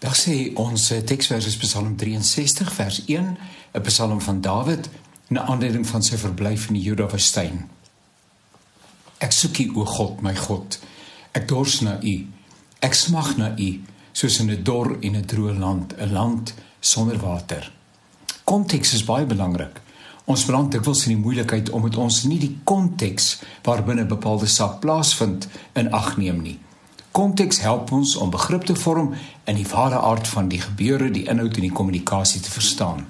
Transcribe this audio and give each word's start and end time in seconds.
Daar 0.00 0.16
sê 0.16 0.52
ons 0.56 0.90
eh, 0.90 1.02
teksvers 1.04 1.46
is 1.46 1.58
Psalm 1.60 1.92
63 1.98 2.72
vers 2.72 3.02
1, 3.04 3.36
'n 3.72 3.82
Psalm 3.84 4.20
van 4.20 4.40
Dawid 4.40 4.88
na 5.28 5.42
aanleiding 5.42 5.86
van 5.86 6.02
sy 6.02 6.16
verblyf 6.16 6.68
in 6.68 6.74
die 6.74 6.82
Juda-woestyn. 6.82 7.68
Ek 9.18 9.32
soek 9.32 9.58
U, 9.58 9.66
o 9.74 9.84
God, 9.84 10.22
my 10.24 10.32
God. 10.36 10.78
Ek 11.36 11.48
dors 11.48 11.80
na 11.80 11.98
U. 12.00 12.14
Ek 12.80 12.96
smag 12.96 13.36
na 13.36 13.52
U, 13.58 13.68
soos 14.12 14.40
in 14.40 14.50
'n 14.50 14.62
dor 14.64 14.96
en 15.00 15.16
'n 15.16 15.26
droë 15.26 15.58
land, 15.58 15.92
'n 15.98 16.12
land 16.12 16.54
sonder 16.80 17.18
water. 17.18 17.72
Konteks 18.44 18.94
is 18.94 19.04
baie 19.04 19.26
belangrik. 19.26 19.80
Ons 20.24 20.44
beland 20.44 20.72
dikwels 20.72 21.06
in 21.06 21.12
die 21.14 21.22
moeilikheid 21.22 21.70
om 21.70 21.82
met 21.82 21.96
ons 21.96 22.24
nie 22.24 22.38
die 22.38 22.58
konteks 22.64 23.42
waarbinne 23.62 24.06
bepaalde 24.06 24.46
saak 24.46 24.80
plaasvind 24.80 25.48
in 25.74 25.92
ag 25.92 26.16
neem 26.16 26.42
nie. 26.42 26.58
Konteks 27.10 27.60
help 27.60 27.90
ons 27.92 28.16
om 28.16 28.30
begrip 28.30 28.64
te 28.64 28.74
vorm 28.78 29.14
in 29.44 29.56
die 29.58 29.66
ware 29.66 29.98
aard 29.98 30.28
van 30.28 30.48
die 30.48 30.60
gebeure, 30.60 31.10
die 31.10 31.26
inhoud 31.26 31.56
en 31.58 31.66
die 31.66 31.72
kommunikasie 31.74 32.40
te 32.40 32.50
verstaan. 32.50 33.08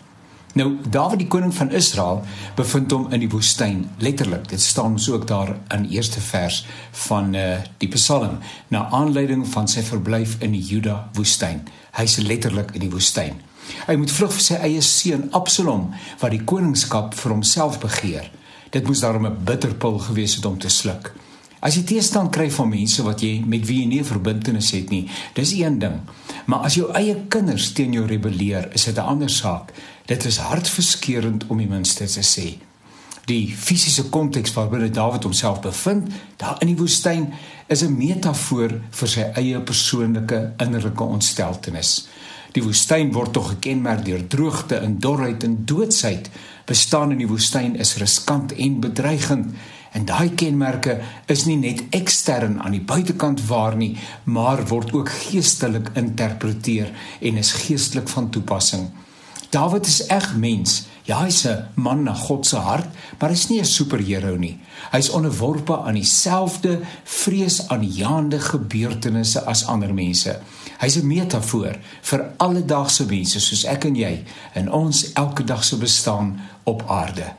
Nou, 0.57 0.71
Dawid 0.89 1.21
die 1.21 1.29
koning 1.31 1.53
van 1.55 1.71
Israel 1.71 2.25
bevind 2.57 2.91
hom 2.91 3.13
in 3.15 3.21
die 3.23 3.29
woestyn, 3.31 3.85
letterlik. 4.03 4.49
Dit 4.51 4.61
staan 4.61 4.97
ons 4.97 5.11
ook 5.11 5.27
daar 5.29 5.53
in 5.77 5.85
eerste 5.93 6.21
vers 6.21 6.65
van 7.05 7.35
uh 7.35 7.61
die 7.79 7.89
Psalm 7.93 8.41
na 8.69 8.89
aanleiding 8.91 9.45
van 9.53 9.69
sy 9.69 9.85
verblyf 9.87 10.39
in 10.41 10.57
die 10.57 10.65
Juda 10.65 11.11
woestyn. 11.15 11.63
Hy's 12.01 12.17
letterlik 12.25 12.75
in 12.75 12.89
die 12.89 12.91
woestyn. 12.91 13.39
Hy 13.87 13.95
moet 14.01 14.11
vlug 14.11 14.33
vir 14.35 14.43
sy 14.49 14.59
eie 14.65 14.83
seun 14.83 15.29
Absalom 15.37 15.91
wat 16.19 16.35
die 16.35 16.43
koningskap 16.45 17.15
vir 17.15 17.37
homself 17.37 17.79
begeer. 17.85 18.31
Dit 18.75 18.87
moes 18.87 19.05
daarom 19.05 19.27
'n 19.27 19.45
bitterpil 19.45 19.99
gewees 19.99 20.35
het 20.35 20.45
om 20.47 20.59
te 20.59 20.69
sluk. 20.69 21.13
As 21.61 21.77
jy 21.77 21.83
teestand 21.85 22.33
kry 22.33 22.49
van 22.51 22.71
mense 22.73 23.03
wat 23.05 23.21
jy 23.21 23.43
met 23.45 23.67
wie 23.69 23.83
jy 23.83 23.87
nie 23.87 24.01
'n 24.01 24.05
verbintenis 24.05 24.71
het 24.73 24.91
nie, 24.91 25.09
dis 25.35 25.53
een 25.53 25.79
ding. 25.79 26.01
Maar 26.47 26.65
as 26.65 26.75
jou 26.75 26.91
eie 26.93 27.15
kinders 27.29 27.73
teen 27.73 27.93
jou 27.93 28.07
rebelleer, 28.07 28.73
is 28.73 28.85
dit 28.85 28.97
'n 28.97 29.01
ander 29.13 29.31
saak. 29.31 29.73
Dit 30.07 30.25
is 30.25 30.37
hartverskeurende 30.37 31.47
om 31.49 31.59
die 31.59 31.69
minste 31.69 32.07
te 32.07 32.21
sê. 32.21 32.59
Die 33.27 33.55
fisiese 33.57 34.09
konteks 34.09 34.53
waarbinne 34.53 34.91
Dawid 34.91 35.23
homself 35.23 35.61
bevind, 35.61 36.09
daar 36.37 36.57
in 36.61 36.67
die 36.67 36.77
woestyn, 36.77 37.33
is 37.69 37.83
'n 37.83 37.97
metafoor 37.97 38.81
vir 38.91 39.09
sy 39.09 39.21
eie 39.21 39.61
persoonlike 39.61 40.53
innerlike 40.59 41.03
ontsteltenis. 41.03 42.09
Die 42.57 42.63
woestyn 42.65 43.13
word 43.15 43.33
tog 43.37 43.53
gekenmerk 43.53 44.05
deur 44.07 44.23
droogte 44.27 44.81
en 44.83 44.97
dorheid 44.99 45.45
en 45.47 45.61
doodsheid. 45.71 46.31
Bestaan 46.67 47.15
in 47.15 47.21
die 47.23 47.29
woestyn 47.31 47.77
is 47.79 47.97
riskant 48.03 48.53
en 48.53 48.81
bedreigend. 48.83 49.55
En 49.95 50.07
daai 50.07 50.35
kenmerke 50.39 51.01
is 51.31 51.45
nie 51.47 51.59
net 51.59 51.83
ekstern 51.95 52.59
aan 52.63 52.75
die 52.75 52.83
buitekant 52.83 53.43
waar 53.47 53.77
nie, 53.79 53.97
maar 54.25 54.63
word 54.71 54.93
ook 54.95 55.11
geestelik 55.31 55.91
interpreteer 55.99 56.91
en 57.21 57.41
is 57.43 57.53
geestelik 57.65 58.11
van 58.11 58.31
toepassing. 58.31 58.87
Dawid 59.51 59.87
is 59.87 60.07
eg 60.07 60.37
mens. 60.37 60.85
Ja, 61.03 61.25
hy's 61.25 61.45
'n 61.47 61.67
man 61.75 62.03
na 62.03 62.15
God 62.15 62.47
se 62.47 62.57
hart, 62.57 62.87
maar 63.19 63.31
hy's 63.31 63.49
nie 63.49 63.59
'n 63.61 63.65
superheld 63.65 64.39
nie. 64.39 64.59
Hy's 64.91 65.11
onderworpe 65.11 65.79
aan 65.79 65.95
dieselfde 65.95 66.81
vreesaanjaende 67.05 68.41
gebeurtenisse 68.41 69.45
as 69.45 69.67
ander 69.67 69.95
mense. 69.95 70.39
Hy's 70.79 70.97
'n 70.97 71.07
metafoor 71.07 71.79
vir 72.01 72.31
alledaagse 72.37 73.07
mense 73.07 73.41
soos 73.41 73.65
ek 73.65 73.85
en 73.85 73.95
jy 73.95 74.25
in 74.55 74.73
ons 74.73 75.13
elke 75.13 75.45
dag 75.45 75.65
se 75.65 75.77
bestaan 75.77 76.41
op 76.65 76.85
aarde. 76.89 77.35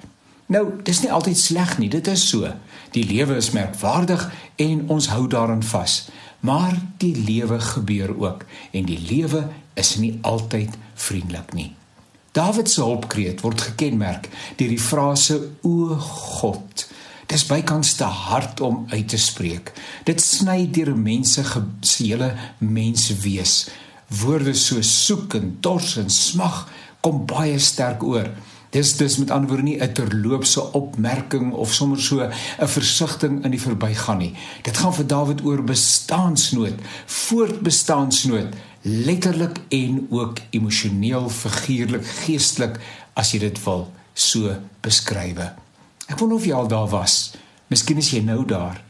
Nou, 0.46 0.68
dis 0.84 1.02
nie 1.02 1.12
altyd 1.12 1.38
sleg 1.38 1.78
nie, 1.78 1.90
dit 1.90 2.08
is 2.08 2.30
so. 2.30 2.54
Die 2.92 3.06
lewe 3.06 3.36
is 3.36 3.52
merkwaardig 3.52 4.32
en 4.56 4.90
ons 4.90 5.08
hou 5.08 5.28
daaraan 5.28 5.64
vas. 5.64 6.10
Maar 6.40 6.76
die 6.98 7.16
lewe 7.16 7.60
gebeur 7.60 8.20
ook 8.20 8.46
en 8.72 8.86
die 8.86 9.00
lewe 9.00 9.48
is 9.74 9.96
nie 9.96 10.20
altyd 10.22 10.70
vriendelik 10.94 11.54
nie. 11.54 11.76
Dawid 12.32 12.70
se 12.72 12.80
hulpkreet 12.80 13.42
word 13.44 13.62
gekenmerk 13.62 14.30
deur 14.56 14.72
die 14.72 14.80
frase 14.80 15.36
o 15.68 15.98
God. 16.00 16.86
Dis 17.32 17.44
bykans 17.48 17.94
te 18.00 18.08
hard 18.08 18.62
om 18.64 18.86
uit 18.92 19.08
te 19.12 19.20
spreek. 19.20 19.74
Dit 20.08 20.24
sny 20.24 20.70
deur 20.72 20.94
mense 20.96 21.44
se 21.44 22.06
hele 22.06 22.32
menswees. 22.60 23.56
Woorde 24.22 24.56
so 24.56 24.84
soek 24.84 25.36
en 25.40 25.58
dors 25.64 25.98
en 26.00 26.12
smag 26.12 26.66
kom 27.04 27.26
baie 27.28 27.60
sterk 27.60 28.04
oor. 28.04 28.32
Dis 28.72 28.94
dis 28.96 29.18
met 29.18 29.32
ander 29.32 29.50
woorde 29.50 29.64
nie 29.64 29.80
'n 29.82 29.94
terloopse 29.94 30.74
opmerking 30.74 31.54
of 31.54 31.74
sommer 31.74 32.00
so 32.00 32.22
'n 32.24 32.68
versigtiging 32.68 33.44
in 33.44 33.52
die 33.52 33.62
verbygaan 33.62 34.18
nie. 34.18 34.34
Dit 34.62 34.78
gaan 34.78 34.94
vir 34.94 35.08
Dawid 35.08 35.44
oor 35.44 35.64
bestaansnood, 35.64 36.80
voortbestaansnood, 37.06 38.56
letterlik 38.82 39.60
en 39.70 40.08
ook 40.10 40.38
emosioneel, 40.50 41.30
figuurlik, 41.30 42.06
geestelik 42.06 42.80
as 43.14 43.32
jy 43.32 43.40
dit 43.40 43.64
wil 43.64 43.92
so 44.14 44.56
beskryf. 44.82 45.38
Ek 46.08 46.20
wonder 46.20 46.38
of 46.38 46.46
jy 46.46 46.54
al 46.54 46.68
daar 46.68 46.90
was. 46.90 47.34
Miskien 47.68 47.98
is 47.98 48.12
jy 48.12 48.20
nou 48.20 48.46
daar. 48.46 48.84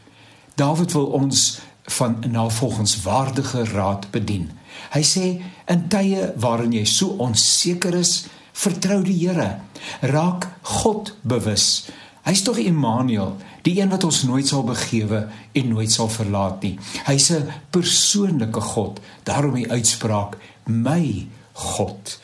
Dawid 0.56 0.92
wil 0.92 1.06
ons 1.06 1.59
van 1.98 2.24
navolgenswaardige 2.30 3.63
raad 3.63 4.12
bedien. 4.12 4.52
Hy 4.92 5.02
sê 5.02 5.25
in 5.68 5.88
tye 5.88 6.34
waarin 6.38 6.74
jy 6.74 6.86
so 6.86 7.08
onseker 7.08 7.96
is, 7.96 8.28
vertrou 8.53 9.01
die 9.03 9.17
Here. 9.28 9.59
Raak 10.01 10.47
God 10.62 11.16
bewus. 11.22 11.89
Hy's 12.22 12.44
tog 12.45 12.59
Immanuel, 12.62 13.38
die 13.66 13.79
een 13.81 13.89
wat 13.89 14.03
ons 14.06 14.23
nooit 14.29 14.47
sal 14.47 14.63
begewe 14.63 15.23
en 15.57 15.72
nooit 15.73 15.91
sal 15.91 16.09
verlaat 16.09 16.62
nie. 16.62 16.78
Hy's 17.07 17.31
'n 17.31 17.50
persoonlike 17.69 18.62
God. 18.62 19.00
Daarom 19.23 19.53
die 19.53 19.72
uitspraak: 19.72 20.38
"My 20.66 21.28
God." 21.53 22.19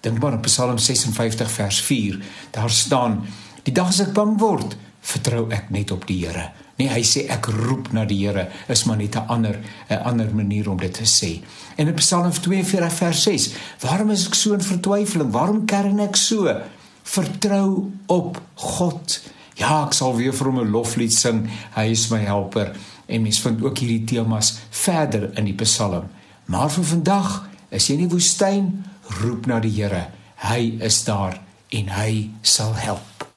Dink 0.00 0.18
maar 0.18 0.32
op 0.32 0.42
Psalm 0.42 0.78
56 0.78 1.50
vers 1.50 1.80
4. 1.80 2.20
Daar 2.50 2.70
staan: 2.70 3.26
"Die 3.62 3.72
dag 3.72 3.88
as 3.88 4.00
ek 4.00 4.12
bang 4.12 4.38
word, 4.38 4.76
vertrou 5.08 5.46
ek 5.50 5.70
net 5.74 5.92
op 5.94 6.06
die 6.08 6.24
Here." 6.26 6.50
Nee, 6.78 6.86
hy 6.92 7.02
sê 7.02 7.24
ek 7.26 7.48
roep 7.50 7.88
na 7.92 8.04
die 8.06 8.20
Here, 8.20 8.46
is 8.70 8.84
maar 8.86 8.96
net 8.96 9.16
'n 9.16 9.26
ander 9.28 9.58
'n 9.90 10.02
ander 10.04 10.34
manier 10.34 10.70
om 10.70 10.78
dit 10.78 10.94
te 10.94 11.04
sê. 11.04 11.42
En 11.76 11.88
in 11.88 11.94
Psalm 11.94 12.30
42 12.30 12.92
vers 12.92 13.22
6, 13.22 13.50
waarom 13.80 14.10
is 14.10 14.26
ek 14.26 14.34
so 14.34 14.52
in 14.52 14.60
vertwyfeling? 14.60 15.30
Waarom 15.30 15.64
kern 15.64 16.00
ek 16.00 16.16
so? 16.16 16.60
Vertrou 17.02 17.90
op 18.06 18.40
God. 18.54 19.20
Ja, 19.54 19.84
ek 19.86 19.92
sal 19.92 20.16
weer 20.16 20.32
vir 20.32 20.46
hom 20.46 20.60
'n 20.60 20.70
loflied 20.70 21.12
sing. 21.12 21.50
Hy 21.74 21.90
is 21.90 22.08
my 22.10 22.18
helper. 22.18 22.76
En 23.06 23.22
mens 23.22 23.40
vind 23.40 23.62
ook 23.62 23.78
hierdie 23.78 24.04
temas 24.04 24.58
verder 24.70 25.30
in 25.38 25.44
die 25.44 25.54
Psalm. 25.54 26.04
Maar 26.44 26.70
vir 26.70 26.84
vandag, 26.84 27.48
is 27.70 27.86
jy 27.86 27.94
in 27.94 28.08
die 28.08 28.14
woestyn, 28.14 28.84
roep 29.20 29.46
na 29.46 29.60
die 29.60 29.82
Here. 29.82 30.06
Hy 30.36 30.78
is 30.80 31.04
daar 31.04 31.40
en 31.68 31.88
hy 31.88 32.30
sal 32.42 32.74
help. 32.74 33.27